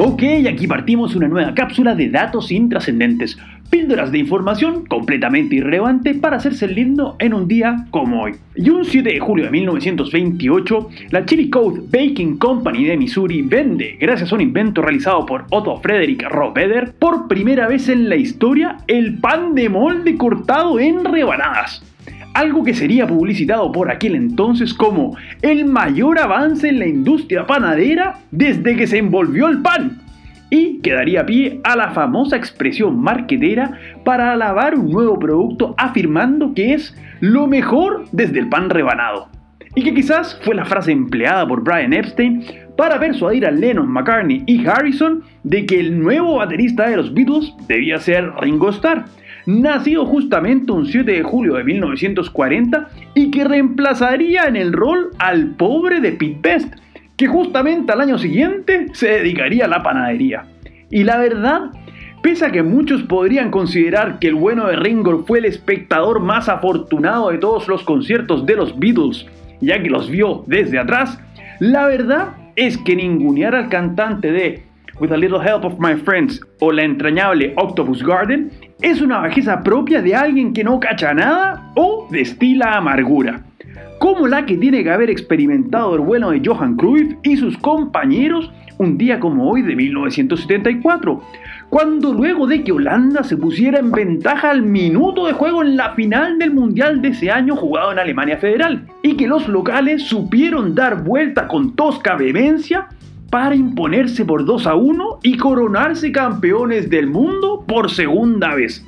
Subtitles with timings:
[0.00, 3.36] Ok, aquí partimos una nueva cápsula de datos intrascendentes,
[3.68, 8.36] píldoras de información completamente irrelevante para hacerse lindo en un día como hoy.
[8.54, 13.96] Y un 7 de julio de 1928, la Chili Code Baking Company de Missouri vende,
[14.00, 18.76] gracias a un invento realizado por Otto Frederick Rohreder, por primera vez en la historia
[18.86, 21.82] el pan de molde cortado en rebanadas
[22.38, 28.20] algo que sería publicitado por aquel entonces como el mayor avance en la industria panadera
[28.30, 29.98] desde que se envolvió el pan,
[30.48, 33.72] y que daría pie a la famosa expresión marquetera
[34.04, 39.28] para alabar un nuevo producto afirmando que es lo mejor desde el pan rebanado.
[39.74, 42.44] Y que quizás fue la frase empleada por Brian Epstein
[42.76, 47.52] para persuadir a Lennon, McCartney y Harrison de que el nuevo baterista de los Beatles
[47.66, 49.04] debía ser Ringo Starr,
[49.48, 55.54] nacido justamente un 7 de julio de 1940 y que reemplazaría en el rol al
[55.56, 56.74] pobre de Pete Best,
[57.16, 60.44] que justamente al año siguiente se dedicaría a la panadería.
[60.90, 61.70] Y la verdad,
[62.22, 66.50] pese a que muchos podrían considerar que el bueno de Ringo fue el espectador más
[66.50, 69.26] afortunado de todos los conciertos de los Beatles,
[69.62, 71.18] ya que los vio desde atrás,
[71.58, 74.62] la verdad es que ningunear al cantante de
[75.00, 79.62] With a Little Help of My Friends o la entrañable Octopus Garden es una bajeza
[79.62, 83.42] propia de alguien que no cacha nada o destila amargura,
[83.98, 88.52] como la que tiene que haber experimentado el vuelo de Johan Cruyff y sus compañeros
[88.78, 91.20] un día como hoy de 1974,
[91.68, 95.90] cuando luego de que Holanda se pusiera en ventaja al minuto de juego en la
[95.90, 100.76] final del Mundial de ese año jugado en Alemania Federal, y que los locales supieron
[100.76, 102.86] dar vuelta con tosca vehemencia
[103.30, 108.84] para imponerse por 2 a 1 y coronarse campeones del mundo por segunda vez.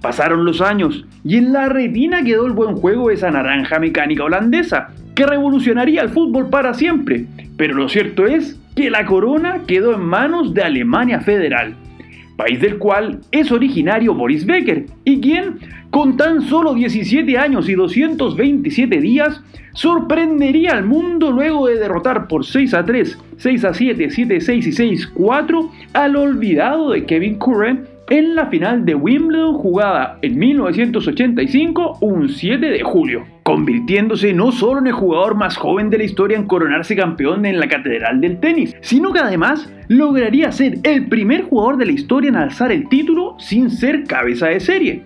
[0.00, 4.24] Pasaron los años y en la retina quedó el buen juego de esa naranja mecánica
[4.24, 7.26] holandesa, que revolucionaría el fútbol para siempre.
[7.56, 11.74] Pero lo cierto es que la corona quedó en manos de Alemania Federal,
[12.36, 15.58] país del cual es originario Boris Becker, y quien,
[15.90, 19.42] con tan solo 17 años y 227 días,
[19.72, 24.40] sorprendería al mundo luego de derrotar por 6 a 3, 6 a 7, 7 a
[24.40, 29.54] 6 y 6 a 4 al olvidado de Kevin Curran en la final de Wimbledon
[29.54, 35.90] jugada en 1985, un 7 de julio, convirtiéndose no solo en el jugador más joven
[35.90, 40.50] de la historia en coronarse campeón en la Catedral del Tenis, sino que además lograría
[40.52, 44.60] ser el primer jugador de la historia en alzar el título sin ser cabeza de
[44.60, 45.04] serie.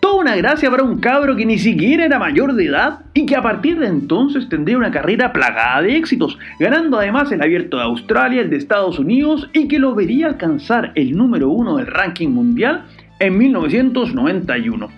[0.00, 3.36] Toda una gracia para un cabro que ni siquiera era mayor de edad y que
[3.36, 7.84] a partir de entonces tendría una carrera plagada de éxitos, ganando además el abierto de
[7.84, 12.28] Australia, el de Estados Unidos y que lo vería alcanzar el número uno del ranking
[12.28, 12.84] mundial
[13.18, 14.88] en 1991.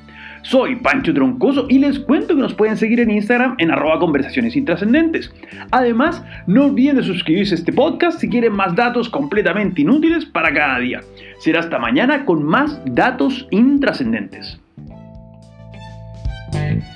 [0.42, 4.56] Soy Pancho Troncoso y les cuento que nos pueden seguir en Instagram en arroba conversaciones
[4.56, 5.32] intrascendentes.
[5.70, 10.52] Además, no olviden de suscribirse a este podcast si quieren más datos completamente inútiles para
[10.52, 11.00] cada día.
[11.38, 14.60] Será hasta mañana con más datos intrascendentes.
[16.52, 16.91] Thank you.